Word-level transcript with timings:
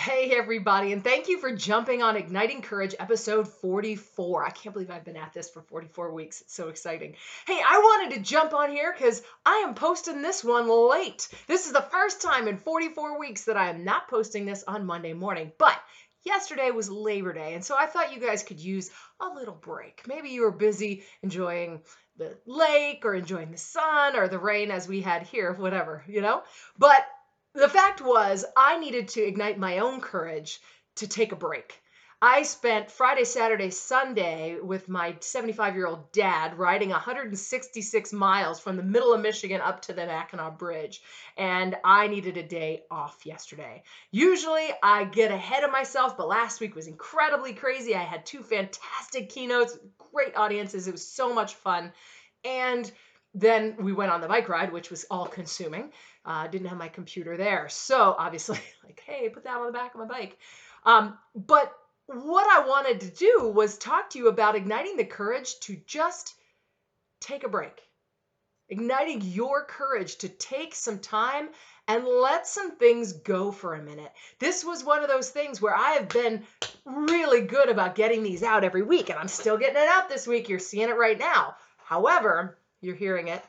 Hey, 0.00 0.30
everybody, 0.34 0.94
and 0.94 1.04
thank 1.04 1.28
you 1.28 1.36
for 1.36 1.54
jumping 1.54 2.02
on 2.02 2.16
Igniting 2.16 2.62
Courage 2.62 2.94
episode 2.98 3.46
44. 3.46 4.46
I 4.46 4.48
can't 4.48 4.72
believe 4.72 4.90
I've 4.90 5.04
been 5.04 5.18
at 5.18 5.34
this 5.34 5.50
for 5.50 5.60
44 5.60 6.14
weeks. 6.14 6.40
It's 6.40 6.54
so 6.54 6.68
exciting. 6.68 7.16
Hey, 7.46 7.60
I 7.60 7.78
wanted 7.80 8.14
to 8.14 8.22
jump 8.22 8.54
on 8.54 8.70
here 8.70 8.94
because 8.96 9.22
I 9.44 9.56
am 9.56 9.74
posting 9.74 10.22
this 10.22 10.42
one 10.42 10.70
late. 10.70 11.28
This 11.48 11.66
is 11.66 11.72
the 11.72 11.82
first 11.82 12.22
time 12.22 12.48
in 12.48 12.56
44 12.56 13.18
weeks 13.18 13.44
that 13.44 13.58
I 13.58 13.68
am 13.68 13.84
not 13.84 14.08
posting 14.08 14.46
this 14.46 14.64
on 14.66 14.86
Monday 14.86 15.12
morning, 15.12 15.52
but 15.58 15.78
yesterday 16.24 16.70
was 16.70 16.88
Labor 16.88 17.34
Day, 17.34 17.52
and 17.52 17.62
so 17.62 17.76
I 17.78 17.84
thought 17.84 18.14
you 18.14 18.20
guys 18.20 18.42
could 18.42 18.58
use 18.58 18.90
a 19.20 19.26
little 19.34 19.54
break. 19.54 20.04
Maybe 20.08 20.30
you 20.30 20.44
were 20.44 20.50
busy 20.50 21.02
enjoying 21.22 21.82
the 22.16 22.38
lake 22.46 23.04
or 23.04 23.14
enjoying 23.14 23.50
the 23.50 23.58
sun 23.58 24.16
or 24.16 24.28
the 24.28 24.38
rain 24.38 24.70
as 24.70 24.88
we 24.88 25.02
had 25.02 25.24
here, 25.24 25.52
whatever, 25.52 26.02
you 26.08 26.22
know? 26.22 26.42
But 26.78 27.06
the 27.54 27.68
fact 27.68 28.00
was, 28.00 28.44
I 28.56 28.78
needed 28.78 29.08
to 29.08 29.22
ignite 29.22 29.58
my 29.58 29.78
own 29.78 30.00
courage 30.00 30.60
to 30.96 31.08
take 31.08 31.32
a 31.32 31.36
break. 31.36 31.80
I 32.22 32.42
spent 32.42 32.90
Friday, 32.90 33.24
Saturday, 33.24 33.70
Sunday 33.70 34.58
with 34.60 34.90
my 34.90 35.16
75 35.20 35.74
year 35.74 35.86
old 35.86 36.12
dad 36.12 36.58
riding 36.58 36.90
166 36.90 38.12
miles 38.12 38.60
from 38.60 38.76
the 38.76 38.82
middle 38.82 39.14
of 39.14 39.22
Michigan 39.22 39.62
up 39.62 39.80
to 39.82 39.94
the 39.94 40.04
Mackinac 40.04 40.58
Bridge. 40.58 41.00
And 41.38 41.76
I 41.82 42.08
needed 42.08 42.36
a 42.36 42.42
day 42.42 42.82
off 42.90 43.24
yesterday. 43.24 43.84
Usually 44.10 44.68
I 44.82 45.04
get 45.04 45.30
ahead 45.30 45.64
of 45.64 45.72
myself, 45.72 46.18
but 46.18 46.28
last 46.28 46.60
week 46.60 46.74
was 46.74 46.88
incredibly 46.88 47.54
crazy. 47.54 47.94
I 47.94 48.02
had 48.02 48.26
two 48.26 48.42
fantastic 48.42 49.30
keynotes, 49.30 49.78
great 50.12 50.36
audiences. 50.36 50.88
It 50.88 50.92
was 50.92 51.08
so 51.08 51.32
much 51.32 51.54
fun. 51.54 51.90
And 52.44 52.90
then 53.34 53.76
we 53.78 53.92
went 53.92 54.10
on 54.10 54.20
the 54.20 54.28
bike 54.28 54.48
ride, 54.48 54.72
which 54.72 54.90
was 54.90 55.04
all 55.10 55.26
consuming. 55.26 55.92
Uh, 56.24 56.46
didn't 56.48 56.68
have 56.68 56.78
my 56.78 56.88
computer 56.88 57.36
there. 57.36 57.68
So 57.68 58.14
obviously, 58.18 58.58
like, 58.84 59.02
hey, 59.06 59.28
put 59.28 59.44
that 59.44 59.56
on 59.56 59.66
the 59.66 59.72
back 59.72 59.94
of 59.94 60.00
my 60.00 60.06
bike. 60.06 60.38
Um, 60.84 61.16
but 61.34 61.72
what 62.06 62.46
I 62.50 62.66
wanted 62.66 63.00
to 63.00 63.10
do 63.10 63.52
was 63.54 63.78
talk 63.78 64.10
to 64.10 64.18
you 64.18 64.28
about 64.28 64.56
igniting 64.56 64.96
the 64.96 65.04
courage 65.04 65.60
to 65.60 65.80
just 65.86 66.34
take 67.20 67.44
a 67.44 67.48
break. 67.48 67.80
Igniting 68.68 69.20
your 69.22 69.64
courage 69.64 70.16
to 70.18 70.28
take 70.28 70.74
some 70.74 70.98
time 70.98 71.48
and 71.88 72.04
let 72.04 72.46
some 72.46 72.76
things 72.76 73.12
go 73.12 73.50
for 73.50 73.74
a 73.74 73.82
minute. 73.82 74.12
This 74.38 74.64
was 74.64 74.84
one 74.84 75.02
of 75.02 75.08
those 75.08 75.30
things 75.30 75.60
where 75.60 75.74
I 75.74 75.92
have 75.92 76.08
been 76.08 76.44
really 76.84 77.42
good 77.42 77.68
about 77.68 77.96
getting 77.96 78.22
these 78.22 78.44
out 78.44 78.62
every 78.62 78.82
week, 78.82 79.10
and 79.10 79.18
I'm 79.18 79.28
still 79.28 79.58
getting 79.58 79.82
it 79.82 79.88
out 79.88 80.08
this 80.08 80.26
week. 80.26 80.48
You're 80.48 80.60
seeing 80.60 80.88
it 80.88 80.96
right 80.96 81.18
now. 81.18 81.56
However, 81.78 82.58
you're 82.80 82.96
hearing 82.96 83.28
it 83.28 83.42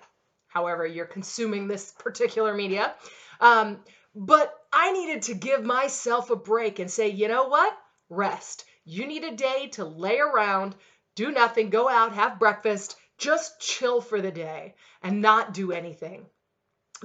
however 0.52 0.86
you're 0.86 1.06
consuming 1.06 1.68
this 1.68 1.94
particular 1.98 2.54
media. 2.54 2.94
Um, 3.40 3.80
but 4.14 4.54
I 4.74 4.92
needed 4.92 5.24
to 5.24 5.34
give 5.34 5.64
myself 5.64 6.30
a 6.30 6.36
break 6.36 6.80
and 6.80 6.92
say, 6.92 7.10
you 7.10 7.28
know 7.28 7.48
what? 7.48 7.74
Rest. 8.10 8.66
You 8.84 9.08
need 9.08 9.24
a 9.24 9.36
day 9.36 9.70
to 9.74 9.86
lay 9.86 10.20
around, 10.20 10.76
do 11.16 11.32
nothing, 11.32 11.70
go 11.70 11.88
out, 11.88 12.14
have 12.14 12.40
breakfast, 12.40 12.98
just 13.18 13.62
chill 13.62 14.02
for 14.02 14.20
the 14.20 14.32
day 14.32 14.76
and 15.02 15.22
not 15.22 15.54
do 15.54 15.72
anything 15.72 16.26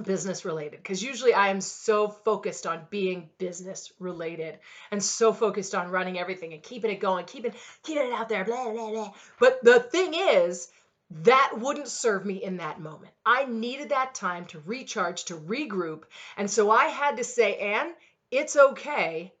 business 0.03 0.45
related 0.45 0.77
because 0.77 1.01
usually 1.01 1.33
I 1.33 1.49
am 1.49 1.59
so 1.59 2.07
focused 2.07 2.67
on 2.67 2.81
being 2.91 3.29
business 3.39 3.91
related 3.99 4.59
and 4.91 5.01
so 5.01 5.33
focused 5.33 5.73
on 5.73 5.89
running 5.89 6.19
everything 6.19 6.53
and 6.53 6.61
keeping 6.61 6.91
it 6.91 6.99
going, 6.99 7.25
keeping 7.25 7.53
keeping 7.83 8.07
it 8.07 8.13
out 8.13 8.29
there, 8.29 8.45
blah 8.45 8.69
blah 8.69 8.91
blah. 8.91 9.13
But 9.39 9.63
the 9.63 9.79
thing 9.79 10.13
is, 10.13 10.67
that 11.09 11.53
wouldn't 11.57 11.87
serve 11.87 12.25
me 12.25 12.43
in 12.43 12.57
that 12.57 12.81
moment. 12.81 13.13
I 13.25 13.45
needed 13.45 13.89
that 13.89 14.13
time 14.13 14.45
to 14.47 14.59
recharge, 14.59 15.25
to 15.25 15.35
regroup. 15.35 16.03
And 16.35 16.49
so 16.49 16.69
I 16.69 16.85
had 16.85 17.17
to 17.17 17.23
say, 17.23 17.57
Anne, 17.57 17.93
it's 18.29 18.57
okay 18.57 19.33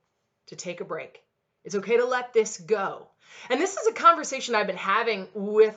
to 0.47 0.55
take 0.55 0.79
a 0.79 0.85
break. 0.85 1.21
It's 1.65 1.75
okay 1.75 1.97
to 1.97 2.05
let 2.05 2.33
this 2.33 2.57
go. 2.57 3.07
And 3.49 3.59
this 3.59 3.75
is 3.75 3.87
a 3.87 3.93
conversation 3.93 4.55
I've 4.55 4.67
been 4.67 4.77
having 4.77 5.27
with 5.33 5.75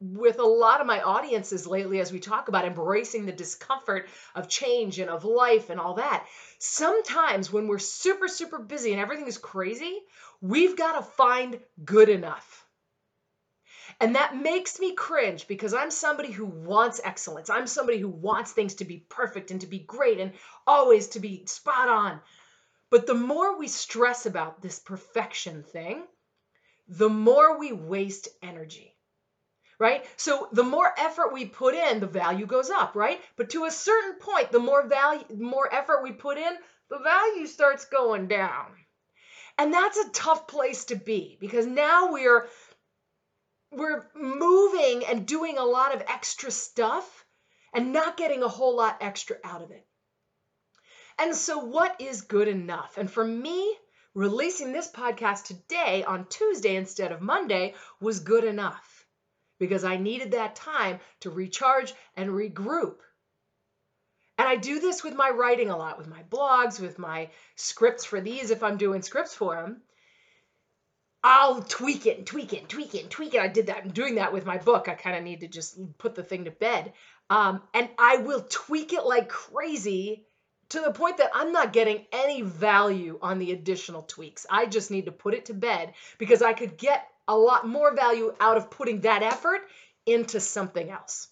with 0.00 0.40
a 0.40 0.44
lot 0.44 0.80
of 0.80 0.86
my 0.88 1.00
audiences 1.00 1.64
lately 1.64 2.00
as 2.00 2.10
we 2.10 2.18
talk 2.18 2.48
about 2.48 2.64
embracing 2.64 3.24
the 3.24 3.30
discomfort 3.30 4.08
of 4.34 4.48
change 4.48 4.98
and 4.98 5.08
of 5.08 5.24
life 5.24 5.70
and 5.70 5.78
all 5.78 5.94
that. 5.94 6.26
Sometimes 6.58 7.52
when 7.52 7.68
we're 7.68 7.78
super 7.78 8.26
super 8.28 8.58
busy 8.58 8.92
and 8.92 9.00
everything 9.00 9.28
is 9.28 9.38
crazy, 9.38 10.00
we've 10.40 10.76
got 10.76 10.96
to 10.96 11.02
find 11.02 11.58
good 11.84 12.08
enough 12.08 12.61
and 14.00 14.16
that 14.16 14.36
makes 14.36 14.78
me 14.78 14.94
cringe 14.94 15.46
because 15.46 15.74
I'm 15.74 15.90
somebody 15.90 16.30
who 16.30 16.46
wants 16.46 17.00
excellence. 17.02 17.50
I'm 17.50 17.66
somebody 17.66 17.98
who 17.98 18.08
wants 18.08 18.52
things 18.52 18.74
to 18.76 18.84
be 18.84 19.04
perfect 19.08 19.50
and 19.50 19.60
to 19.60 19.66
be 19.66 19.78
great 19.78 20.20
and 20.20 20.32
always 20.66 21.08
to 21.08 21.20
be 21.20 21.44
spot 21.46 21.88
on. 21.88 22.20
But 22.90 23.06
the 23.06 23.14
more 23.14 23.58
we 23.58 23.68
stress 23.68 24.26
about 24.26 24.60
this 24.60 24.78
perfection 24.78 25.62
thing, 25.62 26.02
the 26.88 27.08
more 27.08 27.58
we 27.58 27.72
waste 27.72 28.28
energy. 28.42 28.94
Right? 29.78 30.04
So 30.16 30.48
the 30.52 30.62
more 30.62 30.92
effort 30.96 31.32
we 31.32 31.46
put 31.46 31.74
in, 31.74 31.98
the 31.98 32.06
value 32.06 32.46
goes 32.46 32.70
up, 32.70 32.94
right? 32.94 33.20
But 33.36 33.50
to 33.50 33.64
a 33.64 33.70
certain 33.70 34.14
point, 34.20 34.52
the 34.52 34.60
more 34.60 34.86
value 34.86 35.24
more 35.36 35.72
effort 35.74 36.04
we 36.04 36.12
put 36.12 36.38
in, 36.38 36.52
the 36.88 36.98
value 36.98 37.46
starts 37.46 37.86
going 37.86 38.28
down. 38.28 38.66
And 39.58 39.72
that's 39.72 39.98
a 39.98 40.10
tough 40.10 40.46
place 40.46 40.84
to 40.86 40.96
be 40.96 41.36
because 41.40 41.66
now 41.66 42.12
we're 42.12 42.46
we're 43.72 44.06
moving 44.14 45.04
and 45.06 45.26
doing 45.26 45.58
a 45.58 45.64
lot 45.64 45.94
of 45.94 46.02
extra 46.02 46.50
stuff 46.50 47.24
and 47.74 47.92
not 47.92 48.16
getting 48.16 48.42
a 48.42 48.48
whole 48.48 48.76
lot 48.76 48.98
extra 49.00 49.36
out 49.44 49.62
of 49.62 49.70
it. 49.70 49.86
And 51.18 51.34
so, 51.34 51.58
what 51.58 52.00
is 52.00 52.22
good 52.22 52.48
enough? 52.48 52.98
And 52.98 53.10
for 53.10 53.24
me, 53.24 53.76
releasing 54.14 54.72
this 54.72 54.90
podcast 54.90 55.44
today 55.44 56.04
on 56.04 56.26
Tuesday 56.26 56.76
instead 56.76 57.12
of 57.12 57.20
Monday 57.20 57.74
was 58.00 58.20
good 58.20 58.44
enough 58.44 59.06
because 59.58 59.84
I 59.84 59.96
needed 59.96 60.32
that 60.32 60.56
time 60.56 61.00
to 61.20 61.30
recharge 61.30 61.94
and 62.16 62.30
regroup. 62.30 62.96
And 64.38 64.48
I 64.48 64.56
do 64.56 64.80
this 64.80 65.04
with 65.04 65.14
my 65.14 65.30
writing 65.30 65.70
a 65.70 65.76
lot, 65.76 65.98
with 65.98 66.08
my 66.08 66.22
blogs, 66.24 66.80
with 66.80 66.98
my 66.98 67.30
scripts 67.54 68.04
for 68.04 68.20
these 68.20 68.50
if 68.50 68.62
I'm 68.62 68.76
doing 68.76 69.02
scripts 69.02 69.34
for 69.34 69.56
them. 69.56 69.82
I'll 71.24 71.62
tweak 71.62 72.06
it 72.06 72.18
and 72.18 72.26
tweak 72.26 72.52
it 72.52 72.60
and 72.60 72.68
tweak 72.68 72.94
it 72.94 73.02
and 73.02 73.10
tweak 73.10 73.34
it. 73.34 73.40
I 73.40 73.48
did 73.48 73.66
that. 73.66 73.78
I'm 73.78 73.90
doing 73.90 74.16
that 74.16 74.32
with 74.32 74.44
my 74.44 74.58
book. 74.58 74.88
I 74.88 74.94
kind 74.94 75.16
of 75.16 75.22
need 75.22 75.40
to 75.40 75.48
just 75.48 75.78
put 75.98 76.14
the 76.14 76.22
thing 76.22 76.46
to 76.46 76.50
bed. 76.50 76.92
Um, 77.30 77.62
and 77.72 77.88
I 77.98 78.16
will 78.18 78.44
tweak 78.48 78.92
it 78.92 79.04
like 79.04 79.28
crazy 79.28 80.26
to 80.70 80.80
the 80.80 80.90
point 80.90 81.18
that 81.18 81.30
I'm 81.34 81.52
not 81.52 81.72
getting 81.72 82.06
any 82.12 82.42
value 82.42 83.18
on 83.22 83.38
the 83.38 83.52
additional 83.52 84.02
tweaks. 84.02 84.46
I 84.50 84.66
just 84.66 84.90
need 84.90 85.04
to 85.04 85.12
put 85.12 85.34
it 85.34 85.46
to 85.46 85.54
bed 85.54 85.92
because 86.18 86.42
I 86.42 86.54
could 86.54 86.76
get 86.76 87.06
a 87.28 87.36
lot 87.36 87.68
more 87.68 87.94
value 87.94 88.34
out 88.40 88.56
of 88.56 88.70
putting 88.70 89.02
that 89.02 89.22
effort 89.22 89.60
into 90.06 90.40
something 90.40 90.90
else. 90.90 91.28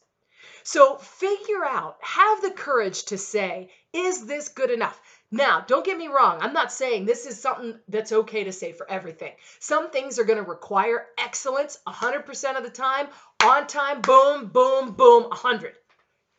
So 0.63 0.97
figure 0.97 1.65
out, 1.65 1.97
have 2.01 2.43
the 2.43 2.51
courage 2.51 3.05
to 3.05 3.19
say, 3.19 3.71
is 3.93 4.27
this 4.27 4.49
good 4.49 4.71
enough? 4.71 5.01
Now, 5.31 5.61
don't 5.61 5.85
get 5.85 5.97
me 5.97 6.09
wrong. 6.09 6.39
I'm 6.41 6.53
not 6.53 6.73
saying 6.73 7.05
this 7.05 7.27
is 7.27 7.41
something 7.41 7.79
that's 7.89 8.13
okay 8.13 8.45
to 8.45 8.53
say 8.53 8.73
for 8.73 8.91
everything. 8.91 9.33
Some 9.61 9.91
things 9.91 10.19
are 10.19 10.25
going 10.25 10.43
to 10.43 10.49
require 10.49 11.07
excellence 11.19 11.79
100% 11.87 12.57
of 12.57 12.65
the 12.65 12.71
time, 12.71 13.09
on 13.45 13.67
time, 13.67 14.01
boom, 14.01 14.47
boom, 14.49 14.93
boom, 14.93 15.25
100. 15.25 15.75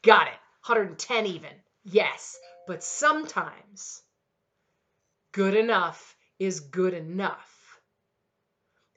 Got 0.04 0.28
it. 0.28 0.34
110 0.66 1.26
even. 1.26 1.52
Yes. 1.84 2.38
But 2.68 2.84
sometimes 2.84 4.04
good 5.32 5.56
enough 5.56 6.16
is 6.38 6.60
good 6.60 6.94
enough. 6.94 7.80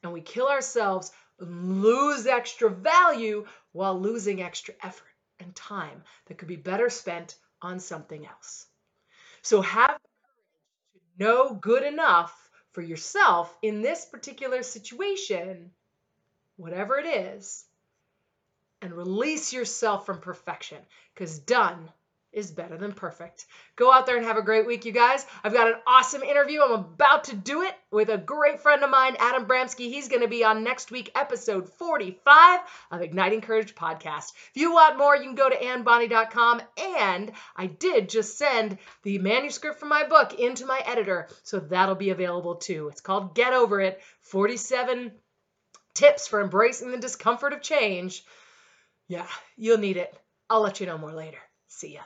And 0.02 0.12
we 0.12 0.20
kill 0.20 0.48
ourselves, 0.48 1.12
lose 1.38 2.26
extra 2.26 2.68
value 2.68 3.46
while 3.72 3.98
losing 3.98 4.42
extra 4.42 4.74
effort 4.82 5.13
and 5.44 5.54
time 5.54 6.02
that 6.26 6.38
could 6.38 6.48
be 6.48 6.56
better 6.56 6.90
spent 6.90 7.36
on 7.62 7.78
something 7.78 8.26
else. 8.26 8.66
So 9.42 9.60
have 9.60 9.98
the 10.00 10.08
courage 10.18 11.02
to 11.18 11.24
know 11.24 11.54
good 11.54 11.84
enough 11.84 12.50
for 12.72 12.82
yourself 12.82 13.56
in 13.62 13.82
this 13.82 14.04
particular 14.04 14.62
situation, 14.62 15.70
whatever 16.56 16.98
it 16.98 17.06
is, 17.06 17.64
and 18.82 18.92
release 18.92 19.52
yourself 19.52 20.04
from 20.06 20.20
perfection 20.20 20.78
because 21.14 21.38
done 21.38 21.88
is 22.34 22.50
better 22.50 22.76
than 22.76 22.92
perfect. 22.92 23.46
Go 23.76 23.92
out 23.92 24.06
there 24.06 24.16
and 24.16 24.26
have 24.26 24.36
a 24.36 24.42
great 24.42 24.66
week, 24.66 24.84
you 24.84 24.92
guys. 24.92 25.24
I've 25.42 25.52
got 25.52 25.68
an 25.68 25.76
awesome 25.86 26.22
interview. 26.22 26.60
I'm 26.60 26.72
about 26.72 27.24
to 27.24 27.36
do 27.36 27.62
it 27.62 27.74
with 27.90 28.08
a 28.08 28.18
great 28.18 28.60
friend 28.60 28.82
of 28.82 28.90
mine, 28.90 29.16
Adam 29.18 29.46
Bramsky. 29.46 29.88
He's 29.88 30.08
going 30.08 30.22
to 30.22 30.28
be 30.28 30.44
on 30.44 30.64
next 30.64 30.90
week, 30.90 31.10
episode 31.14 31.68
45 31.68 32.60
of 32.90 33.02
Igniting 33.02 33.40
Courage 33.40 33.74
podcast. 33.74 34.32
If 34.54 34.56
you 34.56 34.72
want 34.72 34.98
more, 34.98 35.16
you 35.16 35.22
can 35.22 35.34
go 35.34 35.48
to 35.48 35.56
annebonney.com. 35.56 36.62
And 36.76 37.32
I 37.56 37.66
did 37.66 38.08
just 38.08 38.36
send 38.36 38.78
the 39.02 39.18
manuscript 39.18 39.78
for 39.78 39.86
my 39.86 40.04
book 40.04 40.34
into 40.34 40.66
my 40.66 40.82
editor, 40.84 41.28
so 41.42 41.60
that'll 41.60 41.94
be 41.94 42.10
available 42.10 42.56
too. 42.56 42.88
It's 42.88 43.00
called 43.00 43.34
Get 43.34 43.52
Over 43.52 43.80
It 43.80 44.00
47 44.22 45.12
Tips 45.94 46.26
for 46.26 46.40
Embracing 46.40 46.90
the 46.90 46.98
Discomfort 46.98 47.52
of 47.52 47.62
Change. 47.62 48.24
Yeah, 49.08 49.26
you'll 49.56 49.78
need 49.78 49.96
it. 49.96 50.14
I'll 50.50 50.62
let 50.62 50.80
you 50.80 50.86
know 50.86 50.98
more 50.98 51.12
later. 51.12 51.38
See 51.68 51.94
ya. 51.94 52.00